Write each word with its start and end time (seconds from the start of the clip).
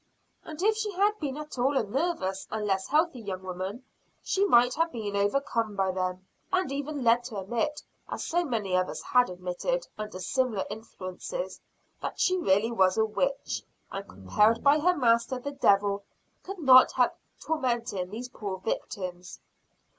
And 0.43 0.59
if 0.63 0.77
she 0.77 0.91
had 0.93 1.11
been 1.19 1.37
at 1.37 1.59
all 1.59 1.77
a 1.77 1.83
nervous 1.83 2.47
and 2.49 2.65
less 2.65 2.87
healthy 2.87 3.19
young 3.19 3.43
woman, 3.43 3.83
she 4.23 4.43
might 4.45 4.73
have 4.73 4.91
been 4.91 5.15
overcome 5.15 5.75
by 5.75 5.91
them, 5.91 6.25
and 6.51 6.71
even 6.71 7.03
led 7.03 7.23
to 7.25 7.37
admit, 7.37 7.83
as 8.09 8.25
so 8.25 8.43
many 8.43 8.75
others 8.75 9.03
had 9.03 9.29
admitted 9.29 9.85
under 9.99 10.19
similar 10.19 10.65
influences, 10.71 11.61
that 12.01 12.19
she 12.19 12.35
really 12.35 12.71
was 12.71 12.97
a 12.97 13.05
witch, 13.05 13.61
and 13.91 14.09
compelled 14.09 14.63
by 14.63 14.79
her 14.79 14.97
master, 14.97 15.37
the 15.37 15.51
devil, 15.51 16.03
could 16.41 16.57
not 16.57 16.93
help 16.93 17.13
tormenting 17.39 18.09
these 18.09 18.27
poor 18.27 18.57
victims. 18.57 19.39